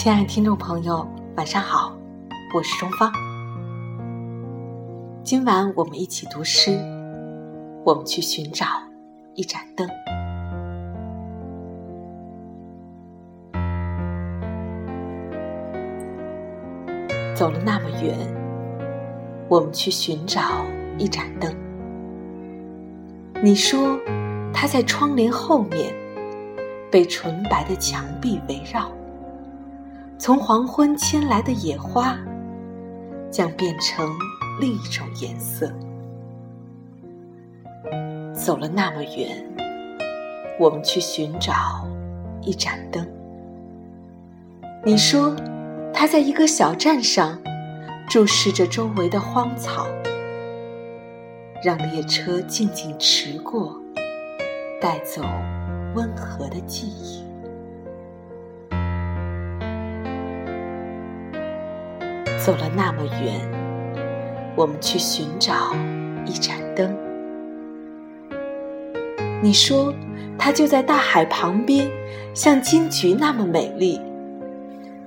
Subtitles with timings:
[0.00, 1.04] 亲爱的听众朋友，
[1.36, 1.92] 晚上好，
[2.54, 3.10] 我是钟芳。
[5.24, 6.70] 今晚我们一起读诗，
[7.84, 8.64] 我们去寻找
[9.34, 9.88] 一盏灯。
[17.34, 18.16] 走了那么远，
[19.48, 20.64] 我们去寻找
[20.96, 21.52] 一盏灯。
[23.42, 23.98] 你说，
[24.54, 25.92] 它在窗帘后面，
[26.88, 28.88] 被纯白的墙壁围绕。
[30.18, 32.18] 从黄昏牵来的野花，
[33.30, 34.04] 将变成
[34.60, 35.72] 另一种颜色。
[38.34, 39.48] 走了那么远，
[40.58, 41.86] 我们去寻找
[42.42, 43.06] 一盏灯。
[44.84, 45.36] 你说，
[45.94, 47.40] 它在一个小站上，
[48.08, 49.86] 注视着周围的荒草，
[51.62, 53.80] 让列车静静驰过，
[54.80, 55.22] 带走
[55.94, 57.27] 温和的记忆。
[62.48, 63.38] 走了那么远，
[64.56, 65.74] 我们去寻找
[66.24, 66.96] 一盏灯。
[69.42, 69.92] 你说，
[70.38, 71.86] 它就在大海旁边，
[72.32, 74.00] 像金菊那么美丽。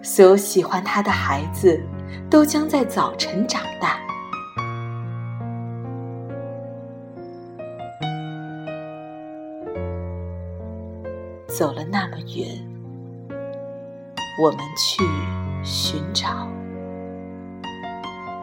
[0.04, 1.82] 所有喜欢它的孩子，
[2.30, 4.00] 都将在早晨长大。
[11.48, 12.46] 走了那么远，
[14.40, 15.04] 我们去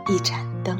[0.08, 0.74] 一盏灯。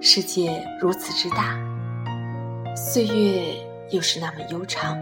[0.00, 1.56] 世界如此之大，
[2.74, 3.54] 岁月
[3.90, 4.98] 又是那么悠长。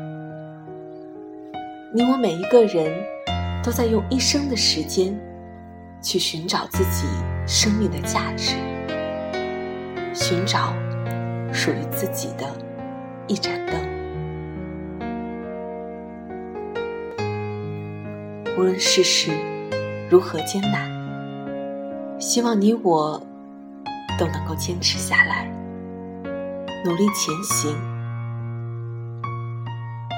[1.95, 2.93] 你我每一个人
[3.63, 5.19] 都在用一生的时间
[6.03, 7.07] 去寻找自己
[7.47, 8.55] 生命的价值，
[10.13, 10.75] 寻找。
[11.55, 12.45] 属于自己的
[13.29, 13.81] 一盏灯，
[18.59, 19.31] 无论世事
[20.11, 20.91] 如何艰难，
[22.21, 23.19] 希望你我
[24.19, 25.49] 都能够坚持下来，
[26.85, 27.75] 努力前行。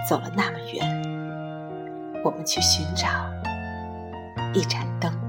[0.09, 3.09] 走了那么远，我们去寻找
[4.55, 5.26] 一盏灯。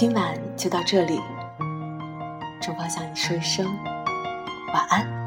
[0.00, 1.20] 今晚就到这里，
[2.62, 3.66] 春芳向你说一声
[4.72, 5.19] 晚安。